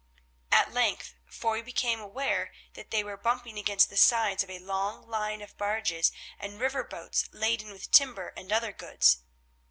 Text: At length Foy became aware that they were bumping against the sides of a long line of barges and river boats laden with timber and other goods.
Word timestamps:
At 0.51 0.73
length 0.73 1.13
Foy 1.27 1.61
became 1.61 1.99
aware 1.99 2.51
that 2.73 2.89
they 2.89 3.03
were 3.03 3.17
bumping 3.17 3.59
against 3.59 3.91
the 3.91 3.97
sides 3.97 4.41
of 4.43 4.49
a 4.49 4.57
long 4.57 5.07
line 5.07 5.43
of 5.43 5.55
barges 5.57 6.11
and 6.39 6.59
river 6.59 6.83
boats 6.83 7.29
laden 7.31 7.69
with 7.69 7.91
timber 7.91 8.29
and 8.35 8.51
other 8.51 8.71
goods. 8.73 9.19